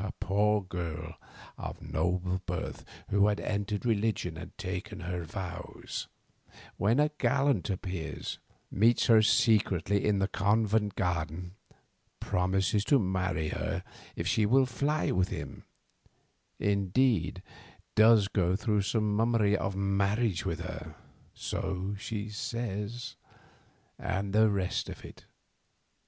A 0.00 0.10
poor 0.18 0.64
girl 0.64 1.14
of 1.56 1.80
noble 1.80 2.42
birth 2.44 2.84
who 3.08 3.28
had 3.28 3.38
entered 3.38 3.86
religion 3.86 4.36
and 4.36 4.50
taken 4.58 4.98
her 5.02 5.22
vows, 5.22 6.08
when 6.76 6.98
a 6.98 7.12
gallant 7.18 7.70
appears, 7.70 8.40
meets 8.68 9.06
her 9.06 9.22
secretly 9.22 10.04
in 10.04 10.18
the 10.18 10.26
convent 10.26 10.96
garden, 10.96 11.54
promises 12.18 12.84
to 12.86 12.98
marry 12.98 13.50
her 13.50 13.84
if 14.16 14.26
she 14.26 14.44
will 14.44 14.66
fly 14.66 15.12
with 15.12 15.28
him, 15.28 15.62
indeed 16.58 17.40
does 17.94 18.26
go 18.26 18.56
through 18.56 18.82
some 18.82 19.14
mummery 19.14 19.56
of 19.56 19.76
marriage 19.76 20.44
with 20.44 20.58
her—so 20.58 21.94
she 21.96 22.28
says—and 22.28 24.32
the 24.32 24.48
rest 24.50 24.88
of 24.88 25.04
it. 25.04 25.26